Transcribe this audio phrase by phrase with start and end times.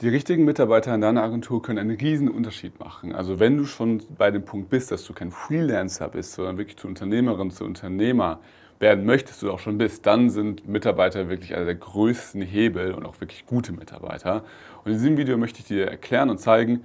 [0.00, 3.12] Die richtigen Mitarbeiter in deiner Agentur können einen riesen Unterschied machen.
[3.12, 6.76] Also wenn du schon bei dem Punkt bist, dass du kein Freelancer bist, sondern wirklich
[6.76, 8.38] zu Unternehmerin, zu Unternehmer
[8.78, 13.04] werden möchtest du auch schon bist, dann sind Mitarbeiter wirklich einer der größten Hebel und
[13.06, 14.44] auch wirklich gute Mitarbeiter.
[14.84, 16.84] Und in diesem Video möchte ich dir erklären und zeigen,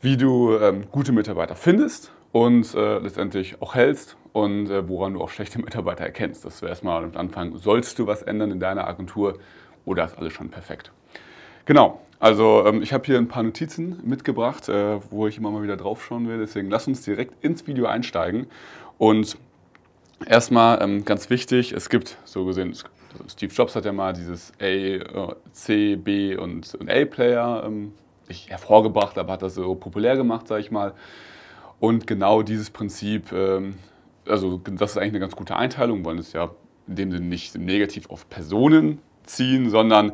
[0.00, 5.22] wie du ähm, gute Mitarbeiter findest und äh, letztendlich auch hältst und äh, woran du
[5.22, 6.44] auch schlechte Mitarbeiter erkennst.
[6.44, 9.38] Das wäre erstmal am Anfang, sollst du was ändern in deiner Agentur
[9.84, 10.90] oder ist alles schon perfekt?
[11.64, 15.62] Genau, also ähm, ich habe hier ein paar Notizen mitgebracht, äh, wo ich immer mal
[15.62, 16.38] wieder drauf schauen will.
[16.38, 18.46] Deswegen lass uns direkt ins Video einsteigen.
[18.98, 19.36] Und
[20.26, 22.70] erstmal ähm, ganz wichtig, es gibt so gesehen,
[23.12, 27.92] also Steve Jobs hat ja mal dieses A, äh, C, B und, und A-Player ähm,
[28.48, 30.94] hervorgebracht, aber hat das so populär gemacht, sage ich mal.
[31.78, 33.74] Und genau dieses Prinzip, ähm,
[34.26, 36.50] also das ist eigentlich eine ganz gute Einteilung, wollen es ja
[36.88, 40.12] in dem Sinne nicht negativ auf Personen ziehen, sondern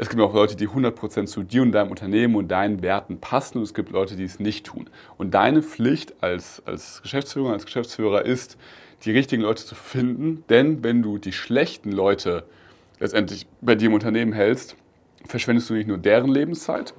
[0.00, 3.58] es gibt auch Leute, die 100% zu dir und deinem Unternehmen und deinen Werten passen
[3.58, 4.88] und es gibt Leute, die es nicht tun.
[5.18, 8.56] Und deine Pflicht als, als Geschäftsführer, als Geschäftsführer ist,
[9.04, 12.44] die richtigen Leute zu finden, denn wenn du die schlechten Leute
[12.98, 14.74] letztendlich bei dir im Unternehmen hältst,
[15.26, 16.94] verschwendest du nicht nur deren Lebenszeit,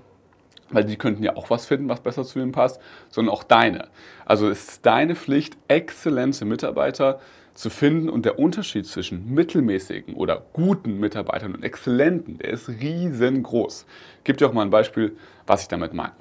[0.70, 3.88] weil die könnten ja auch was finden, was besser zu ihnen passt, sondern auch deine.
[4.26, 7.20] Also es ist deine Pflicht, exzellente Mitarbeiter
[7.54, 13.86] zu finden und der Unterschied zwischen mittelmäßigen oder guten Mitarbeitern und exzellenten, der ist riesengroß.
[14.24, 16.14] Gebe dir auch mal ein Beispiel, was ich damit meine.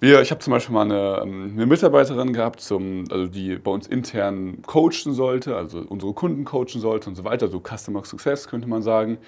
[0.00, 3.70] Wir, ich habe zum Beispiel mal eine, ähm, eine, Mitarbeiterin gehabt, zum, also die bei
[3.72, 8.46] uns intern coachen sollte, also unsere Kunden coachen sollte und so weiter, so Customer Success
[8.46, 9.18] könnte man sagen.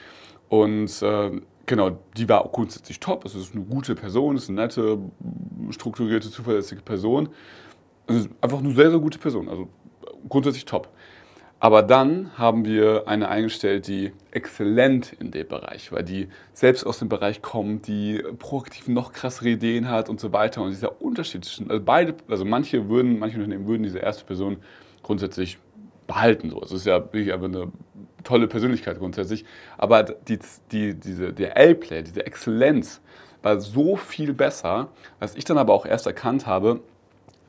[0.48, 3.24] Und äh, genau, die war auch grundsätzlich top.
[3.24, 4.98] Es ist eine gute Person, es ist eine nette,
[5.70, 7.30] strukturierte, zuverlässige Person.
[8.06, 9.68] Es ist einfach eine sehr, sehr gute Person, also
[10.28, 10.88] grundsätzlich top.
[11.62, 17.00] Aber dann haben wir eine eingestellt, die exzellent in dem Bereich war, die selbst aus
[17.00, 20.62] dem Bereich kommt, die proaktiv noch krassere Ideen hat und so weiter.
[20.62, 24.56] Und dieser Unterschied zwischen, also beide, also manche würden, manche Unternehmen würden diese erste Person
[25.02, 25.58] grundsätzlich
[26.06, 26.48] behalten.
[26.48, 26.62] So.
[26.62, 27.70] Es ist ja wirklich einfach eine
[28.24, 29.44] tolle Persönlichkeit grundsätzlich.
[29.76, 30.38] Aber die,
[30.72, 33.02] die, diese, der L-Play, diese Exzellenz
[33.42, 34.88] war so viel besser,
[35.18, 36.80] was ich dann aber auch erst erkannt habe,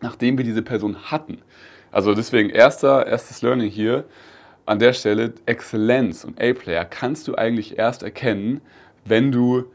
[0.02, 1.42] nachdem wir diese Person hatten.
[1.92, 4.06] Also deswegen erster, erstes Learning hier
[4.66, 8.62] an der Stelle, Exzellenz und A-Player kannst du eigentlich erst erkennen,
[9.06, 9.66] wenn du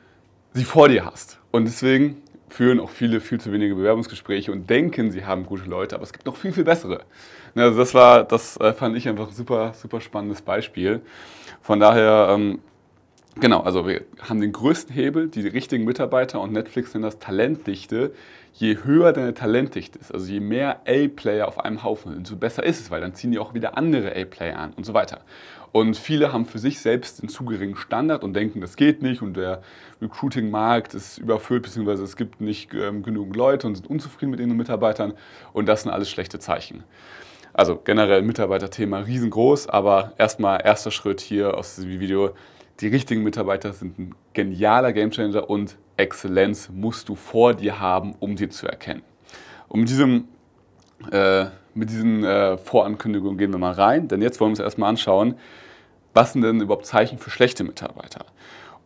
[0.55, 1.39] sie vor dir hast.
[1.51, 5.95] Und deswegen führen auch viele viel zu wenige Bewerbungsgespräche und denken, sie haben gute Leute,
[5.97, 7.03] aber es gibt noch viel, viel bessere.
[7.55, 11.01] Also das war, das äh, fand ich einfach ein super, super spannendes Beispiel.
[11.63, 12.61] Von daher, ähm,
[13.41, 18.13] genau, also wir haben den größten Hebel, die richtigen Mitarbeiter und Netflix nennt das Talentdichte
[18.59, 22.65] je höher deine Talentdichte ist, also je mehr A-Player auf einem Haufen sind, so besser
[22.65, 25.21] ist es, weil dann ziehen die auch wieder andere A-Player an und so weiter.
[25.73, 29.21] Und viele haben für sich selbst einen zu geringen Standard und denken, das geht nicht
[29.21, 29.61] und der
[30.01, 34.57] Recruiting-Markt ist überfüllt, beziehungsweise es gibt nicht ähm, genug Leute und sind unzufrieden mit ihren
[34.57, 35.13] Mitarbeitern
[35.53, 36.83] und das sind alles schlechte Zeichen.
[37.53, 42.33] Also generell Mitarbeiterthema riesengroß, aber erstmal erster Schritt hier aus diesem Video,
[42.81, 48.37] die richtigen Mitarbeiter sind ein genialer Gamechanger und Exzellenz musst du vor dir haben, um
[48.37, 49.03] sie zu erkennen.
[49.69, 50.29] Und mit, diesem,
[51.11, 54.91] äh, mit diesen äh, Vorankündigungen gehen wir mal rein, denn jetzt wollen wir uns erstmal
[54.91, 55.37] anschauen,
[56.13, 58.27] was sind denn überhaupt Zeichen für schlechte Mitarbeiter?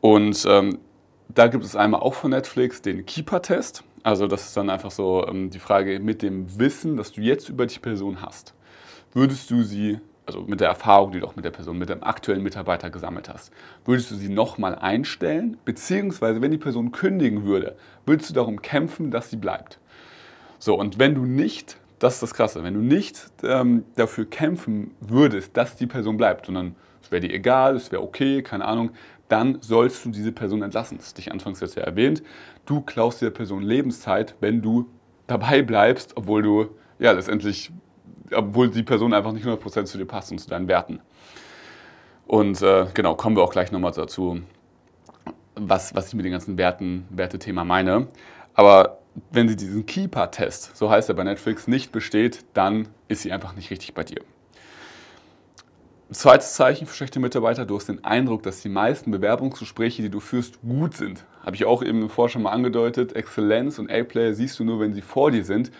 [0.00, 0.78] Und ähm,
[1.28, 3.84] da gibt es einmal auch von Netflix den Keeper-Test.
[4.02, 7.48] Also das ist dann einfach so ähm, die Frage mit dem Wissen, das du jetzt
[7.48, 8.54] über die Person hast.
[9.12, 12.02] Würdest du sie also mit der Erfahrung, die du auch mit der Person, mit dem
[12.02, 13.52] aktuellen Mitarbeiter gesammelt hast,
[13.84, 15.56] würdest du sie nochmal einstellen?
[15.64, 17.76] Beziehungsweise, wenn die Person kündigen würde,
[18.06, 19.78] würdest du darum kämpfen, dass sie bleibt?
[20.58, 24.92] So, und wenn du nicht, das ist das Krasse, wenn du nicht ähm, dafür kämpfen
[25.00, 28.90] würdest, dass die Person bleibt, sondern es wäre dir egal, es wäre okay, keine Ahnung,
[29.28, 30.98] dann sollst du diese Person entlassen.
[30.98, 32.22] Das ist dich anfangs jetzt ja erwähnt.
[32.66, 34.90] Du klaust der Person Lebenszeit, wenn du
[35.26, 37.70] dabei bleibst, obwohl du ja letztendlich
[38.34, 41.00] obwohl die Person einfach nicht 100% zu dir passt und zu deinen Werten.
[42.26, 44.40] Und äh, genau, kommen wir auch gleich nochmal dazu,
[45.56, 48.06] was, was ich mit den ganzen Werten, Wertethema meine.
[48.54, 48.98] Aber
[49.32, 53.54] wenn sie diesen Keeper-Test, so heißt er bei Netflix, nicht besteht, dann ist sie einfach
[53.56, 54.20] nicht richtig bei dir.
[56.12, 60.18] Zweites Zeichen für schlechte Mitarbeiter, du hast den Eindruck, dass die meisten Bewerbungsgespräche, die du
[60.18, 61.24] führst, gut sind.
[61.44, 63.14] Habe ich auch eben vorher schon mal angedeutet.
[63.14, 65.70] Exzellenz und A-Player siehst du nur, wenn sie vor dir sind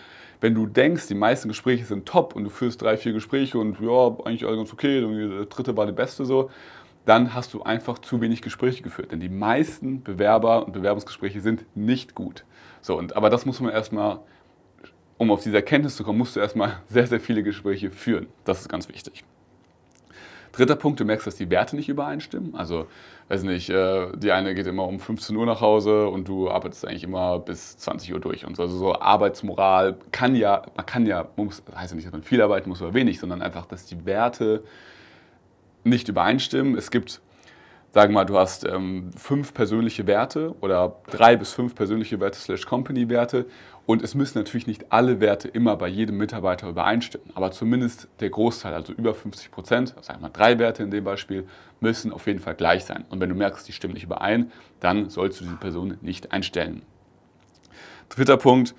[0.41, 3.79] wenn du denkst, die meisten Gespräche sind top und du führst drei, vier Gespräche und
[3.79, 6.49] ja, eigentlich alles ganz okay, der dritte war der beste so,
[7.05, 9.11] dann hast du einfach zu wenig Gespräche geführt.
[9.11, 12.43] Denn die meisten Bewerber und Bewerbungsgespräche sind nicht gut.
[12.81, 14.19] So, und, aber das muss man erstmal,
[15.17, 18.27] um auf diese Erkenntnis zu kommen, musst du erstmal sehr, sehr viele Gespräche führen.
[18.43, 19.23] Das ist ganz wichtig.
[20.51, 22.55] Dritter Punkt, du merkst, dass die Werte nicht übereinstimmen.
[22.55, 22.87] Also,
[23.29, 26.85] weiß nicht, äh, die eine geht immer um 15 Uhr nach Hause und du arbeitest
[26.85, 28.63] eigentlich immer bis 20 Uhr durch und so.
[28.63, 32.23] Also so Arbeitsmoral kann ja, man kann ja, muss, das heißt ja nicht, dass man
[32.23, 34.63] viel arbeiten muss oder wenig, sondern einfach, dass die Werte
[35.83, 36.77] nicht übereinstimmen.
[36.77, 37.21] Es gibt
[37.91, 42.39] sagen wir mal, du hast ähm, fünf persönliche Werte oder drei bis fünf persönliche Werte
[42.39, 43.45] slash Company-Werte
[43.85, 48.29] und es müssen natürlich nicht alle Werte immer bei jedem Mitarbeiter übereinstimmen, aber zumindest der
[48.29, 51.45] Großteil, also über 50 Prozent, sagen wir mal drei Werte in dem Beispiel,
[51.81, 53.03] müssen auf jeden Fall gleich sein.
[53.09, 56.83] Und wenn du merkst, die stimmen nicht überein, dann sollst du diese Person nicht einstellen.
[58.07, 58.75] Dritter Punkt,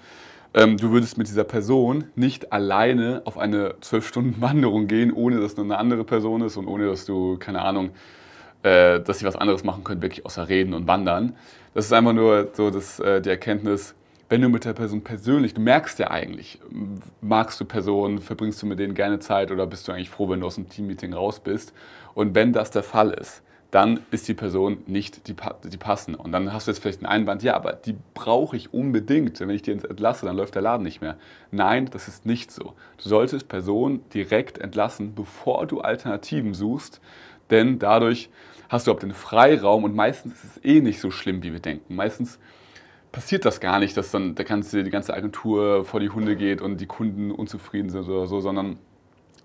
[0.54, 5.40] ähm, du würdest mit dieser Person nicht alleine auf eine zwölf Stunden Wanderung gehen, ohne
[5.40, 7.90] dass nur eine andere Person ist und ohne dass du, keine Ahnung,
[8.62, 11.36] äh, dass sie was anderes machen können, wirklich außer reden und wandern.
[11.74, 13.94] Das ist einfach nur so dass, äh, die Erkenntnis,
[14.28, 16.58] wenn du mit der Person persönlich, du merkst ja eigentlich,
[17.20, 20.40] magst du Personen, verbringst du mit denen gerne Zeit oder bist du eigentlich froh, wenn
[20.40, 21.74] du aus dem Teammeeting raus bist.
[22.14, 23.42] Und wenn das der Fall ist,
[23.72, 26.18] dann ist die Person nicht die, die passende.
[26.18, 29.40] Und dann hast du jetzt vielleicht einen Einwand, ja, aber die brauche ich unbedingt.
[29.40, 31.16] Wenn ich die entlasse, dann läuft der Laden nicht mehr.
[31.50, 32.74] Nein, das ist nicht so.
[33.02, 37.00] Du solltest Personen direkt entlassen, bevor du Alternativen suchst,
[37.52, 38.30] denn dadurch
[38.68, 41.60] hast du auch den Freiraum und meistens ist es eh nicht so schlimm, wie wir
[41.60, 41.94] denken.
[41.94, 42.38] Meistens
[43.12, 46.62] passiert das gar nicht, dass dann der ganze, die ganze Agentur vor die Hunde geht
[46.62, 48.78] und die Kunden unzufrieden sind oder so, sondern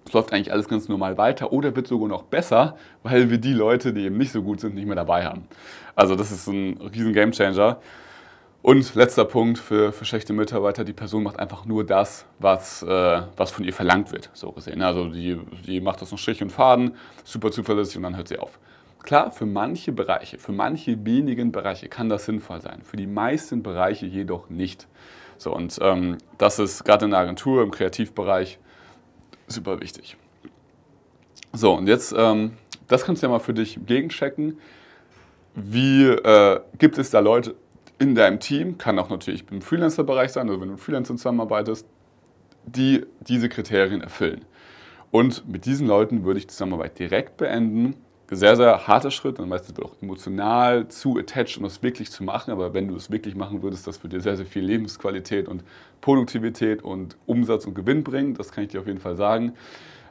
[0.06, 3.52] es läuft eigentlich alles ganz normal weiter oder wird sogar noch besser, weil wir die
[3.52, 5.46] Leute, die eben nicht so gut sind, nicht mehr dabei haben.
[5.96, 7.82] Also das ist ein riesen Gamechanger.
[8.68, 13.22] Und letzter Punkt für, für schlechte Mitarbeiter, die Person macht einfach nur das, was, äh,
[13.38, 14.82] was von ihr verlangt wird, so gesehen.
[14.82, 16.94] Also die, die macht das noch Strich und Faden,
[17.24, 18.60] super zuverlässig und dann hört sie auf.
[19.04, 23.64] Klar, für manche Bereiche, für manche wenigen Bereiche kann das sinnvoll sein, für die meisten
[23.64, 24.86] Bereiche jedoch nicht.
[25.38, 28.60] So, und ähm, das ist gerade in der Agentur, im Kreativbereich
[29.48, 30.18] super wichtig.
[31.54, 32.58] So, und jetzt, ähm,
[32.90, 34.60] das kannst du ja mal für dich gegenchecken.
[35.56, 37.56] Wie äh, gibt es da Leute
[38.00, 41.88] in deinem Team, kann auch natürlich im Freelancer-Bereich sein, also wenn du mit Freelancern zusammenarbeitest,
[42.66, 44.46] die diese Kriterien erfüllen.
[45.10, 47.96] Und mit diesen Leuten würde ich die Zusammenarbeit direkt beenden
[48.36, 52.52] sehr, sehr harter Schritt, dann meistens auch emotional zu attached, um das wirklich zu machen.
[52.52, 55.64] Aber wenn du es wirklich machen würdest, das würde dir sehr, sehr viel Lebensqualität und
[56.02, 58.34] Produktivität und Umsatz und Gewinn bringen.
[58.34, 59.54] Das kann ich dir auf jeden Fall sagen.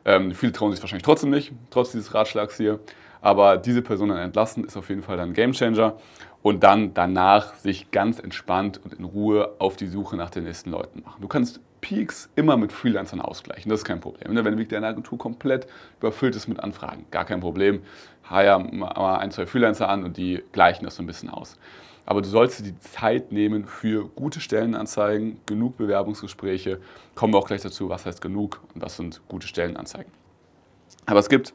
[0.05, 2.81] Ähm, viele trauen sich wahrscheinlich trotzdem nicht, trotz dieses Ratschlags hier.
[3.21, 5.95] Aber diese Person dann entlassen ist auf jeden Fall dann ein Gamechanger
[6.43, 10.71] und dann danach sich ganz entspannt und in Ruhe auf die Suche nach den nächsten
[10.71, 11.21] Leuten machen.
[11.21, 14.33] Du kannst Peaks immer mit Freelancern ausgleichen, das ist kein Problem.
[14.33, 14.45] Ne?
[14.45, 15.67] Wenn deine Agentur komplett
[16.01, 17.83] überfüllt ist mit Anfragen, gar kein Problem.
[18.29, 21.57] Hire mal ein, zwei Freelancer an und die gleichen das so ein bisschen aus.
[22.05, 26.81] Aber du sollst dir die Zeit nehmen für gute Stellenanzeigen, genug Bewerbungsgespräche.
[27.17, 30.13] Kommen wir auch gleich dazu, was heißt genug und was sind gute Stellenanzeigen.
[31.07, 31.53] Aber es gibt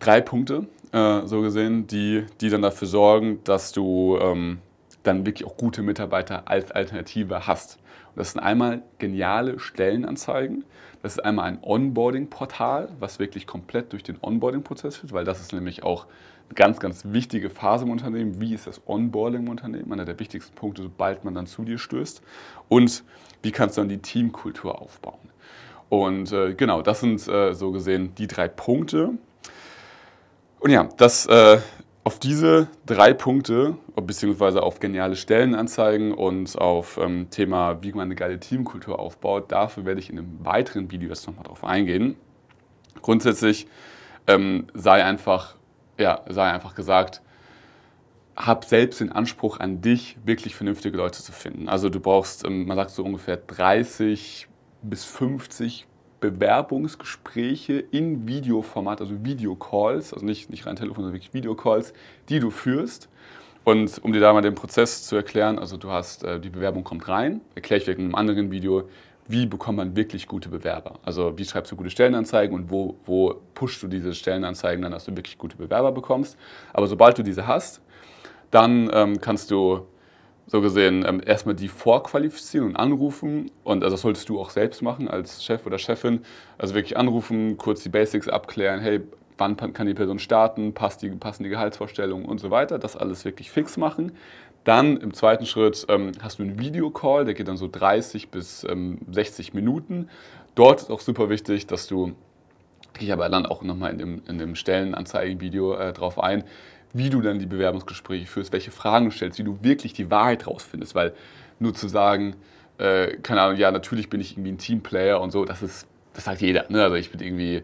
[0.00, 4.58] drei Punkte, äh, so gesehen, die, die dann dafür sorgen, dass du ähm,
[5.02, 7.78] dann wirklich auch gute Mitarbeiter als Alternative hast.
[8.08, 10.64] Und das sind einmal geniale Stellenanzeigen.
[11.02, 15.52] Das ist einmal ein Onboarding-Portal, was wirklich komplett durch den Onboarding-Prozess führt, weil das ist
[15.52, 16.06] nämlich auch
[16.48, 18.40] eine ganz, ganz wichtige Phase im Unternehmen.
[18.40, 19.92] Wie ist das Onboarding im Unternehmen?
[19.92, 22.20] Einer der wichtigsten Punkte, sobald man dann zu dir stößt.
[22.68, 23.04] Und
[23.42, 25.30] wie kannst du dann die Teamkultur aufbauen?
[25.88, 29.14] Und äh, genau, das sind äh, so gesehen die drei Punkte.
[30.60, 31.58] Und ja, das äh,
[32.04, 38.14] auf diese drei Punkte, beziehungsweise auf geniale Stellenanzeigen und auf ähm, Thema, wie man eine
[38.14, 42.16] geile Teamkultur aufbaut, dafür werde ich in einem weiteren Video jetzt nochmal drauf eingehen.
[43.00, 43.68] Grundsätzlich
[44.26, 45.56] ähm, sei, einfach,
[45.98, 47.22] ja, sei einfach gesagt,
[48.36, 51.70] hab selbst den Anspruch an dich, wirklich vernünftige Leute zu finden.
[51.70, 54.46] Also du brauchst, ähm, man sagt so ungefähr 30
[54.82, 55.86] bis 50
[56.20, 61.92] Bewerbungsgespräche in Videoformat, also Videocalls, also nicht, nicht rein Telefon, sondern wirklich Videocalls,
[62.28, 63.08] die du führst.
[63.64, 66.84] Und um dir da mal den Prozess zu erklären, also du hast, äh, die Bewerbung
[66.84, 68.88] kommt rein, erkläre ich wegen einem anderen Video,
[69.28, 70.98] wie bekommt man wirklich gute Bewerber?
[71.04, 75.04] Also wie schreibst du gute Stellenanzeigen und wo, wo pushst du diese Stellenanzeigen dann, dass
[75.04, 76.36] du wirklich gute Bewerber bekommst.
[76.72, 77.80] Aber sobald du diese hast,
[78.50, 79.86] dann ähm, kannst du
[80.50, 83.52] so gesehen ähm, erstmal die vorqualifizieren und anrufen.
[83.62, 86.22] Und also das solltest du auch selbst machen als Chef oder Chefin.
[86.58, 89.00] Also wirklich anrufen, kurz die Basics abklären, hey,
[89.38, 92.80] wann kann die Person starten, passt die, passen die Gehaltsvorstellungen und so weiter.
[92.80, 94.12] Das alles wirklich fix machen.
[94.64, 98.64] Dann im zweiten Schritt ähm, hast du einen Videocall, der geht dann so 30 bis
[98.64, 100.08] ähm, 60 Minuten.
[100.56, 102.12] Dort ist auch super wichtig, dass du,
[103.04, 106.44] ich aber dann auch nochmal in dem, in dem Stellenanzeigen-Video äh, drauf ein,
[106.92, 110.46] wie du dann die Bewerbungsgespräche führst, welche Fragen du stellst, wie du wirklich die Wahrheit
[110.46, 110.94] rausfindest.
[110.94, 111.12] Weil
[111.58, 112.36] nur zu sagen,
[112.78, 116.24] äh, keine Ahnung, ja, natürlich bin ich irgendwie ein Teamplayer und so, das ist, das
[116.24, 116.66] sagt jeder.
[116.68, 116.82] Ne?
[116.82, 117.62] Also ich bin irgendwie,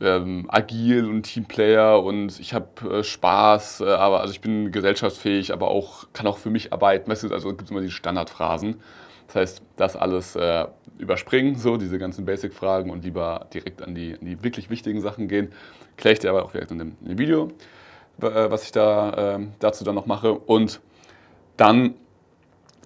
[0.00, 5.52] ähm, agil und Teamplayer und ich habe äh, Spaß, äh, aber also ich bin gesellschaftsfähig,
[5.52, 7.10] aber auch kann auch für mich arbeiten.
[7.10, 8.76] Weißt du, also gibt es immer die Standardphrasen.
[9.26, 10.66] Das heißt, das alles äh,
[10.98, 15.28] überspringen, so diese ganzen Basic-Fragen und lieber direkt an die, an die wirklich wichtigen Sachen
[15.28, 15.52] gehen.
[15.96, 17.48] Kläre ich dir aber auch vielleicht in dem, in dem Video,
[18.20, 20.32] äh, was ich da ähm, dazu dann noch mache.
[20.32, 20.80] Und
[21.56, 21.94] dann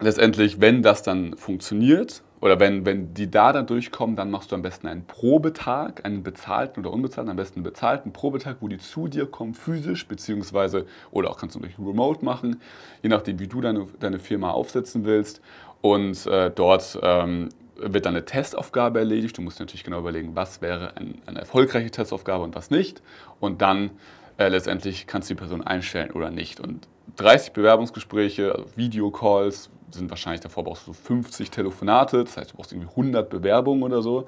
[0.00, 4.54] letztendlich, wenn das dann funktioniert, oder wenn, wenn die da dann durchkommen, dann machst du
[4.54, 8.78] am besten einen Probetag, einen bezahlten oder unbezahlten, am besten einen bezahlten Probetag, wo die
[8.78, 12.60] zu dir kommen, physisch, beziehungsweise, oder auch kannst du durch Remote machen,
[13.02, 15.42] je nachdem, wie du deine, deine Firma aufsetzen willst.
[15.80, 19.38] Und äh, dort ähm, wird dann eine Testaufgabe erledigt.
[19.38, 23.02] Du musst natürlich genau überlegen, was wäre ein, eine erfolgreiche Testaufgabe und was nicht.
[23.40, 23.90] Und dann
[24.36, 26.60] äh, letztendlich kannst du die Person einstellen oder nicht.
[26.60, 32.56] Und 30 Bewerbungsgespräche, also Videocalls, sind wahrscheinlich davor brauchst du 50 Telefonate, das heißt, du
[32.56, 34.26] brauchst irgendwie 100 Bewerbungen oder so.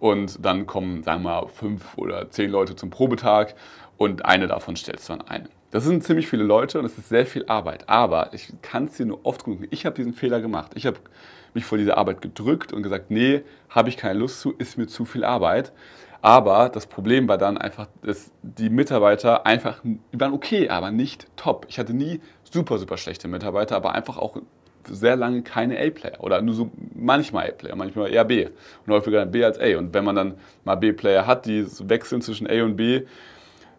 [0.00, 3.54] Und dann kommen, sagen wir mal, fünf oder zehn Leute zum Probetag
[4.04, 5.48] und eine davon stellst du dann ein.
[5.70, 7.88] Das sind ziemlich viele Leute und es ist sehr viel Arbeit.
[7.88, 9.60] Aber ich kann es dir nur oft genug.
[9.70, 10.72] Ich habe diesen Fehler gemacht.
[10.74, 10.98] Ich habe
[11.54, 14.86] mich vor diese Arbeit gedrückt und gesagt, nee, habe ich keine Lust zu, ist mir
[14.86, 15.72] zu viel Arbeit.
[16.22, 21.26] Aber das Problem war dann einfach, dass die Mitarbeiter einfach, die waren okay, aber nicht
[21.36, 21.66] top.
[21.68, 24.36] Ich hatte nie super, super schlechte Mitarbeiter, aber einfach auch
[24.86, 28.48] sehr lange keine A-Player oder nur so manchmal A-Player, manchmal eher B
[28.86, 29.76] und häufiger B als A.
[29.76, 30.34] Und wenn man dann
[30.64, 33.02] mal B-Player hat, die wechseln zwischen A und B,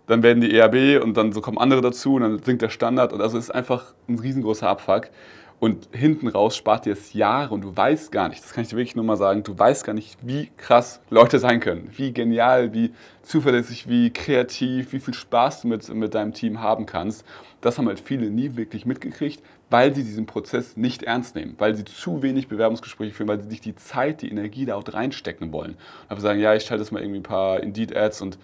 [0.08, 2.70] dann werden die eher B und dann so kommen andere dazu und dann sinkt der
[2.70, 5.10] Standard und also ist einfach ein riesengroßer Abfuck.
[5.58, 8.70] Und hinten raus spart dir es Jahre und du weißt gar nicht, das kann ich
[8.70, 12.12] dir wirklich nur mal sagen, du weißt gar nicht, wie krass Leute sein können, wie
[12.12, 17.24] genial, wie zuverlässig, wie kreativ, wie viel Spaß du mit, mit deinem Team haben kannst.
[17.62, 21.74] Das haben halt viele nie wirklich mitgekriegt, weil sie diesen Prozess nicht ernst nehmen, weil
[21.74, 25.54] sie zu wenig Bewerbungsgespräche führen, weil sie nicht die Zeit, die Energie da auch reinstecken
[25.54, 25.72] wollen.
[25.72, 28.38] Und einfach sagen, ja, ich schalte jetzt mal irgendwie ein paar Indeed-Ads und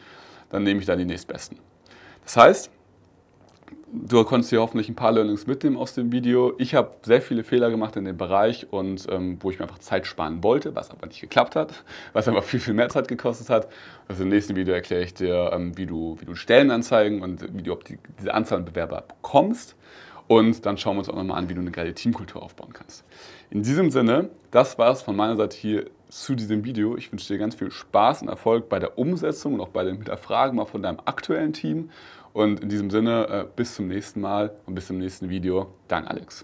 [0.51, 1.57] dann nehme ich dann die nächstbesten.
[2.23, 2.71] Das heißt,
[3.91, 6.53] du konntest hier hoffentlich ein paar Learnings mitnehmen aus dem Video.
[6.57, 9.79] Ich habe sehr viele Fehler gemacht in dem Bereich und ähm, wo ich mir einfach
[9.79, 13.49] Zeit sparen wollte, was aber nicht geklappt hat, was aber viel, viel mehr Zeit gekostet
[13.49, 13.67] hat.
[14.07, 17.63] Also im nächsten Video erkläre ich dir, ähm, wie, du, wie du Stellenanzeigen und wie
[17.63, 19.75] du die, diese Anzahl an Bewerber bekommst.
[20.27, 23.03] Und dann schauen wir uns auch nochmal an, wie du eine geile Teamkultur aufbauen kannst.
[23.49, 26.97] In diesem Sinne, das war es von meiner Seite hier zu diesem Video.
[26.97, 29.95] Ich wünsche dir ganz viel Spaß und Erfolg bei der Umsetzung und auch bei dem
[29.95, 31.89] Hinterfragen mal von deinem aktuellen Team.
[32.33, 35.73] Und in diesem Sinne, äh, bis zum nächsten Mal und bis zum nächsten Video.
[35.87, 36.39] Dein Alex.